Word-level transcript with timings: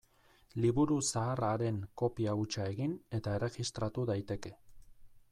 Liburu 0.63 0.95
zahar 1.09 1.41
haren 1.49 1.75
kopia 2.01 2.33
hutsa 2.43 2.65
egin 2.75 2.95
eta 3.17 3.35
erregistratu 3.41 4.07
daiteke. 4.11 4.53